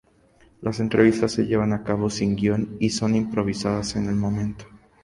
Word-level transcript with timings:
Las 0.61 0.79
entrevistas 0.79 1.31
se 1.31 1.45
llevan 1.45 1.73
a 1.73 1.83
cabo 1.83 2.09
sin 2.09 2.35
guion 2.35 2.75
y 2.79 2.89
son 2.89 3.13
improvisadas 3.13 3.95
en 3.95 4.07
el 4.09 4.15
momento. 4.15 4.65